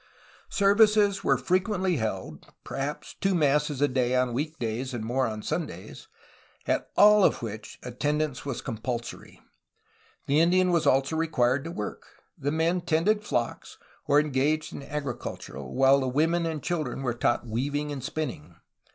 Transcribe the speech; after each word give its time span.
Services 0.49 1.23
were 1.23 1.37
frequently 1.37 1.97
held,— 1.97 2.47
per 2.63 2.75
haps 2.75 3.13
two 3.13 3.35
masses 3.35 3.81
a 3.83 3.87
day 3.87 4.15
on 4.15 4.33
week 4.33 4.57
days 4.57 4.95
and 4.95 5.03
more 5.05 5.27
on 5.27 5.43
Sundays, 5.43 6.07
at 6.65 6.89
all 6.97 7.23
of 7.23 7.43
which 7.43 7.77
attendance 7.83 8.43
was 8.43 8.63
compulsory. 8.63 9.39
The 10.25 10.39
Indian 10.39 10.71
was 10.71 10.87
also 10.87 11.15
required 11.15 11.63
to 11.65 11.71
work. 11.71 12.07
The 12.35 12.51
men 12.51 12.81
tended 12.81 13.23
flocks, 13.23 13.77
or 14.07 14.19
engaged 14.19 14.73
in 14.73 14.81
agriculture, 14.81 15.61
while 15.61 15.99
the 15.99 16.07
women 16.07 16.47
and 16.47 16.63
children 16.63 17.03
were 17.03 17.13
taught 17.13 17.45
weav 17.45 17.75
ing 17.75 17.91
and 17.91 18.03
spinning. 18.03 18.55